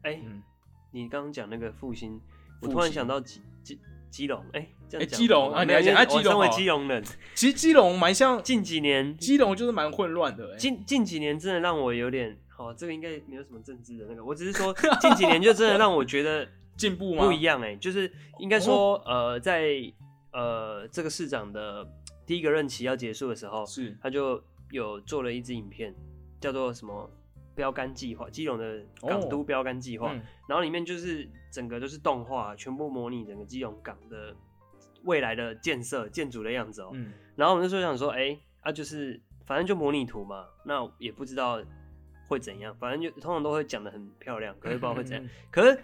[0.03, 0.43] 哎、嗯，
[0.91, 2.19] 你刚刚讲那个复兴，
[2.63, 3.79] 我突然想到基基
[4.11, 6.49] 基隆，哎、这哎基隆啊你来讲啊基隆好。
[6.49, 9.17] 基隆人，其实基隆蛮像，近几年。
[9.19, 10.57] 基隆就是蛮混乱的、欸。
[10.57, 17.27] 近近几年真的让我有点，好、这个应该没有什么政治的那个，我只是说 近几年就真的让我觉得进步吗？
[17.27, 19.69] 不一样哎、就是应该说、呃，在
[20.33, 21.87] 呃这个市长的
[22.27, 23.97] 第一个任期要结束的时候，是。
[24.01, 25.95] 他就有做了一支影片，
[26.41, 27.11] 叫做什么
[27.55, 30.23] 标杆计划，基隆的港都标杆计划，嗯。
[30.49, 34.35] 然后里面就是整个都是动画，全部模拟整个基隆港的
[35.05, 41.63] 未来的建设建筑的样子哦、嗯，然后我们那时候想说，哎、啊，就是反正就模拟图嘛，那也不知道
[42.27, 45.25] 会怎样，反正就通常都会讲的很漂亮，可是 不知道会怎样。
[45.25, 45.29] 嗯。
[45.51, 45.81] 可是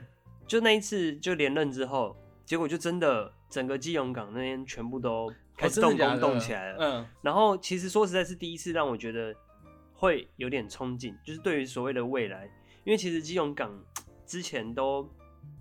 [0.47, 6.79] 就那一次就连任之后，结果就真的整个基隆港那边全部都开始动工动起来了。
[6.81, 9.35] 嗯，然后其实说实在是第一次让我觉得
[9.95, 12.45] 会有点憧憬，就是对于所谓的未来，
[12.85, 13.83] 因为其实基隆港
[14.27, 15.09] 之前都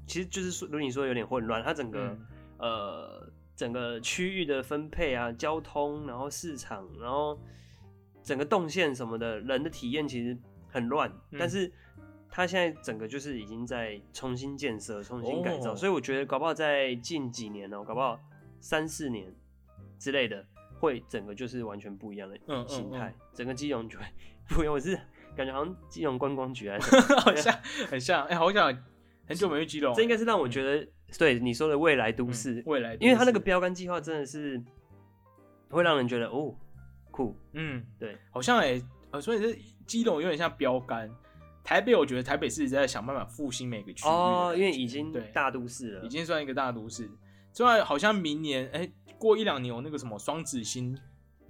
[0.06, 2.28] 其实就是说如你说有点混乱，它整个、嗯。
[2.60, 7.40] 呃整个区域的分配啊、交通，然后市场，然后
[8.22, 10.38] 整个动线什么的，人的体验其实
[10.68, 11.72] 很乱，嗯但是。
[12.36, 18.20] 它现在整个就是已经在重新建设、重新改造，哦所以我觉得搞不好在近几年哦、搞不好
[18.60, 19.32] 三四年
[20.00, 20.44] 之类的，
[20.80, 22.36] 会整个就是完全不一样的
[22.68, 24.06] 形态，嗯整个基隆就会
[24.50, 24.74] 不一样。
[24.74, 25.00] 我是
[25.38, 27.54] 感觉好像基隆观光局还是 好像
[27.88, 28.76] 很像，哎、好想
[29.28, 34.62] 很久没去基隆，这应该是让我觉得，对你说的未来都嗯市，未来都市，因为它那个标杆计划真的是
[35.70, 36.56] 会让人觉得哦
[37.12, 41.10] 酷，嗯，对，好像哎、呃，所以这基隆有点像标杆。
[41.66, 47.10] 台北，我觉得台北是一直在想办法复兴每个区域哦，因为已经对大都市了，已经算一个大都市。
[47.58, 50.94] 另外好像明年，哎、过一两年有那个什么双子星，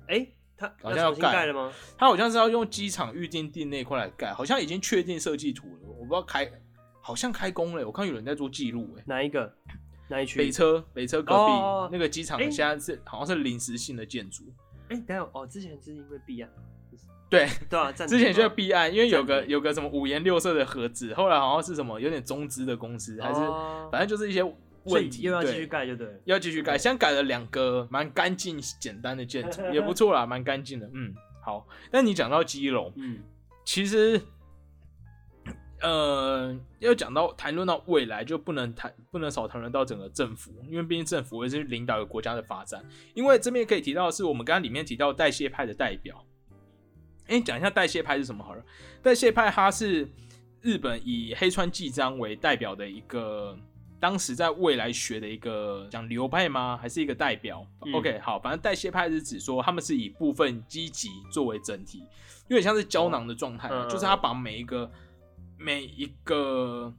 [0.08, 1.74] 哎，它好像要盖盖了吗？
[1.98, 5.88] 它好像是要用机场预定地那一块来盖，好像已经确定设计图了。
[5.88, 6.48] 我不知道开，
[7.04, 7.86] 好像开工了。
[7.86, 9.54] 我看有人在做记录，哎，哪一个？
[10.08, 10.40] 哪一区？
[10.40, 14.44] 北车北车隔壁、哦那个机场哎现在是好像是临时性的建筑。
[14.90, 16.50] 哎，等一下哦，之前是因为避案，
[17.30, 24.44] 对，对啊， 之前就在停避案，因为有个有个什么五颜六色的盒子，后来好像是什么有点中资的公司，还是、哦反正就是一些
[24.84, 26.14] 问题，又要继对续盖就对了。
[26.26, 30.90] 要继续盖，现在改了两个蛮干净简单的建筑， 也不错啦，蛮干净的。
[30.94, 31.66] 嗯，好。
[31.90, 33.20] 但你讲到基隆，嗯，
[33.64, 34.22] 其实，
[35.84, 42.84] 呃，要讲到谈论到未来，就不能谈不能少谈论到整个政府，因为毕竟政府也是领导一个国家的发展。
[43.14, 46.26] 因为这边可以提到的是，我们刚刚里面提到代谢派的代表。
[47.28, 48.64] 哎，讲一下代谢派是什么好了。
[49.02, 50.10] 代谢派它是
[50.62, 53.58] 日本以黑川纪章为代表的一个，
[54.00, 56.80] 当时在未来学的一个讲流派吗？
[56.82, 62.00] 还是一个代表、嗯 o k 好，反正代谢派是指说他们是以部分积极作为整体，
[62.48, 64.90] 有点像是胶囊的状态，嗯就是他把每一个
[65.64, 66.94] 每一个，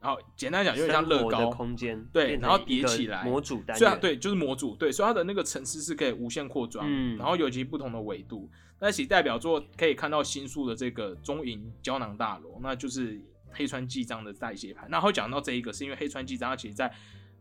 [0.00, 8.50] 好简单讲，有点像乐高，空间，对然后叠起来模组单元，虽然对，就是模组，对，所以它的那个层次是可以无限扩张，嗯然后有其不同的维度。
[8.78, 13.18] 那其代表作可以看到新宿的这个中银胶囊大楼，那就是
[13.50, 14.86] 黑川纪章的代谢派。
[14.90, 16.92] 那会讲到这一个，是因为黑川纪章他其实在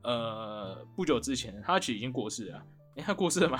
[0.03, 2.63] 呃不久之前，他其实已经过世了。
[2.95, 3.59] 哎、他过世了吗？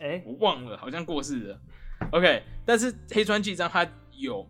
[0.00, 1.60] 哎，我忘了，好像过世了。
[2.10, 4.44] OK，但是黑川纪章他有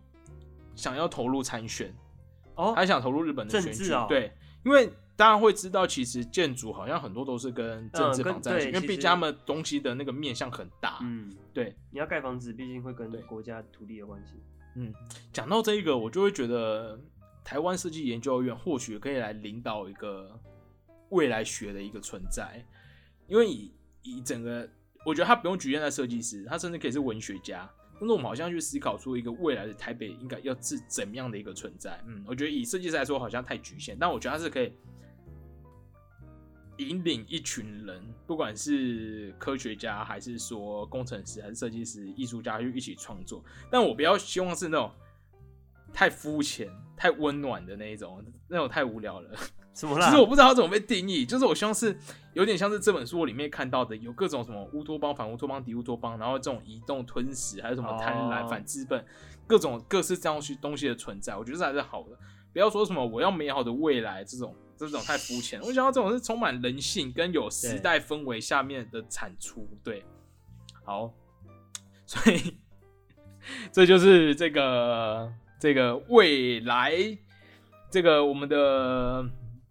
[0.75, 1.93] 想要投入参选，
[2.55, 4.05] 哦，他想投入日本的选举，哦。
[4.09, 4.31] 对，
[4.63, 10.99] 因为大家会知道，其实建筑好像很多都是跟政治绑在一起，因为毕竟他们东西的那个面向很大。
[11.01, 14.33] 嗯，对，你要盖房子，毕竟会跟国家土地有关系。
[14.77, 14.93] 嗯
[15.31, 16.99] 讲到这一个，我就会觉得
[17.45, 20.37] 台湾设计研究院或许可以来领导一个
[21.09, 22.61] 未来学的一个存在，
[23.27, 24.69] 因为以以整个，
[25.05, 27.69] 我觉得他不用局限在设计师，他甚至可以是文学家，
[27.99, 32.03] 但是我们好像去思考出一个未来的台北应该要是怎么样的一个存在。
[32.05, 34.73] 嗯，我觉得以设计师来说好像太局限，但我觉得它是可以
[36.77, 43.41] 引领一群人，不管是科学家还是说工程师还是设计师、艺术家，去一起创作。
[43.71, 44.91] 但我比较希望是那种
[45.95, 49.29] 太肤浅、太温暖的那一种，那种太无聊了。
[49.73, 50.07] 什么啦？
[50.07, 51.97] 其实我不知道它怎么被定义，就是我希望是
[52.33, 59.05] 有点像是这本书里面看到的，有各种什么乌托邦、反乌托邦、敌乌托邦，然后这种移动吞食，还有什么贪婪、哦反资本，
[59.47, 62.17] 各种各式这样东西东西的存在，我觉得这还是好的。
[62.51, 69.65] 不要说什么我要美好的未来这种这种太肤浅，我想要这种是充满人性跟有时代氛围下面的产出。
[69.81, 70.05] 对，
[70.83, 71.13] 好，
[72.05, 72.57] 所以
[73.71, 76.93] 这就是这个这个未来
[77.89, 79.23] 这个我们的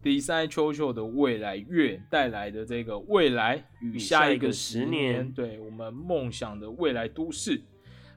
[0.03, 7.62] Design 秋秋的未来月带来的这个未来与下一个十下一个十年对我们梦想的未来都市，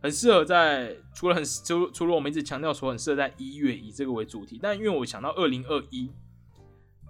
[0.02, 6.10] 很适合在除了很除除了我们一直强调说很适合在一月以这个为主题，但因为我想到二零二一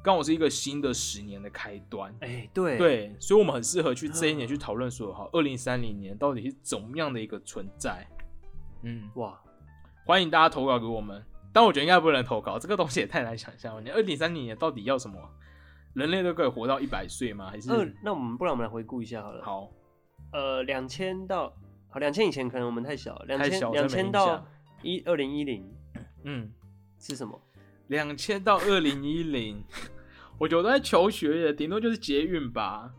[0.03, 8.07] 刚好是一个新的十年的开端，哎、对，对，所以我们很适合去这一年去讨论说，哈，二零三零年到底是怎么样的一个存在？
[8.83, 9.37] 嗯，哇，
[10.07, 13.81] 欢迎大家投稿给我们，但我觉得应该不能投稿，这个东西也太难想象了。
[13.81, 15.19] 你二零三零年到底要什么？
[15.95, 17.49] 人类都可以活到一百岁吗？
[17.51, 19.69] 还是、二、那我们不然我们来回顾一下好了。，好？
[20.31, 21.53] 呃，两千到
[21.89, 24.47] 好两千以前可能我们太小，两千两千到
[24.81, 25.69] 一二零一零
[26.23, 26.53] 嗯，
[26.99, 27.37] 是什么？
[27.87, 29.61] 两千到二零一零，
[30.39, 32.89] 我觉得我都在求学也，顶多就是捷运吧。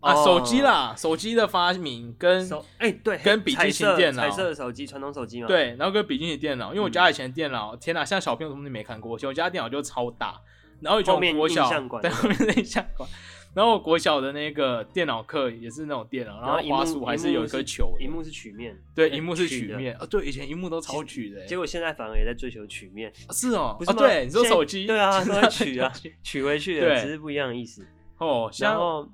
[0.00, 4.22] 啊，哦手机啦，手机的发明跟手哎、对，跟笔记型电脑。
[4.22, 6.92] 彩色的手机，传统手机嘛。，对，然后跟笔记型电脑，因为我嗯。
[6.92, 10.40] 家以前的电脑，天哪，现在小朋友什么都没看过，以前我家的电脑就超大，
[10.80, 12.00] 然后以前我国小印象馆。
[12.00, 13.08] 对后面的印象馆，
[13.54, 18.04] 然后我国小的那个电脑课也是那种电脑，然后然后荧幕滑鼠还是有一颗球的。
[18.04, 23.90] 荧幕是曲面，对，哎荧幕是曲面，啊，对，以前荧幕都超曲的耶，结果现在反而也在追求曲面，啊是哦，不是？
[23.90, 25.92] 啊对，你说手机，对啊，都在取啊
[26.22, 27.02] 取，回去的，对。
[27.02, 27.84] 只是不一样的意思。
[28.18, 29.08] 哦，然后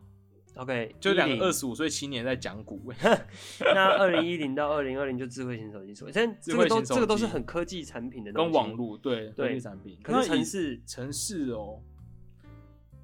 [0.55, 2.93] ，OK，就两个二十五岁青年在讲股，
[3.61, 11.81] 那二零一零到二零二零就智慧型手机出来，但这个都这个都是很科技产品的东西，跟网络对对科技产品，可是城市城市哦，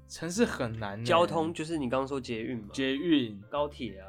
[0.07, 4.07] 城市很难耶，交通就是你刚刚说捷运嘛，捷运，高铁啊，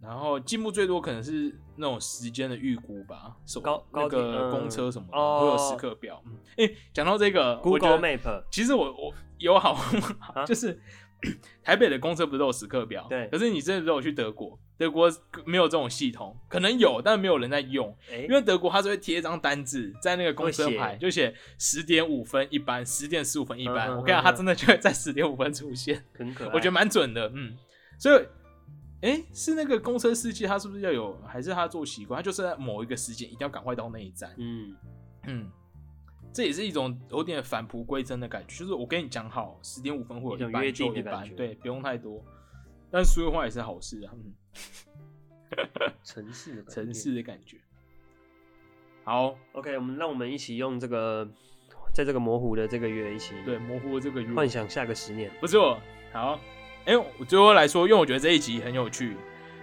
[0.00, 6.22] 然后进步最多可能是那种时间的预估吧，手高那高铁个嗯公车什么的、哦会有时刻表。
[6.26, 9.74] 嗯哎、讲到这个 Google Map 其实我我有好
[10.34, 10.44] 啊？
[10.44, 10.80] 就是
[11.62, 13.06] 台北的公车不是都有时刻表？
[13.08, 15.10] 对可是你真的只有去德国，德国
[15.44, 17.94] 没有这种系统，可能有，但没有人在用。
[18.10, 23.88] 哎因为德国它是会贴一张单子在那个公车牌，就写十点五分一班，十点十五分一班。
[23.88, 26.04] 嗯嗯我跟你讲，嗯嗯它真的就会在十点五分出现。
[26.16, 27.56] 很可爱，我觉得蛮准的，嗯，
[27.98, 28.24] 所以，
[29.00, 34.74] 哎、是那个公车司机他是不是要有，还是他做习惯，他就是在某一个时间一定要赶快到那一站，嗯，
[35.26, 35.50] 嗯，
[36.32, 42.24] 这也是一种有点返璞归真的感觉，就是我跟你讲好十点五分会有一班就一班，对，不用太多，
[42.90, 44.32] 但说的话也是好事啊，嗯，
[46.04, 47.56] 城市的城市的感觉，
[49.04, 51.28] 好，OK，我们让我们一起用这个，
[51.92, 54.32] 在这个模糊的这个月一起对，模糊的这个月。
[54.34, 55.30] 幻想下个十年。
[55.40, 55.80] 不错，
[56.12, 56.38] 好，
[56.84, 59.16] 哎、我最后来说，因为我觉得这一集很有趣，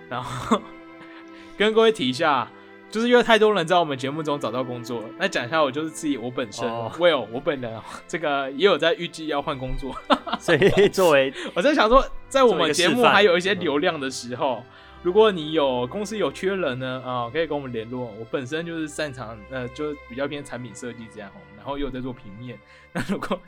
[0.09, 0.61] 然后
[1.57, 2.51] 跟各位提一下，
[2.95, 7.77] 就是因为太多人在我们节目中找到工作，那讲一下我就是自己我本身、哦 Will 我本人
[8.07, 9.93] 这个也有在预计要换工作，
[10.39, 14.63] 所以作为 我在想说，在我们节目还有一些流量的时候。
[15.03, 18.05] 如果你有公司有缺人呢，啊、可以跟我们联络。
[18.17, 22.57] 我本身就是擅长，呃，就是比较偏产品设计这样哦，然后又有在做平面。
[22.91, 23.39] 那如果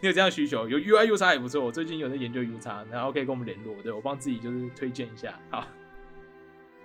[0.00, 5.38] 你有这样的需求，有 UI U 叉也不错，我最近有在研究 U 叉，然后可以跟我们联络，对我帮自己就是推荐一下。
[5.50, 5.66] 好，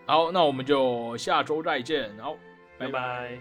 [0.10, 2.36] 好，那我们就下周再见，然后
[2.80, 3.38] 拜拜。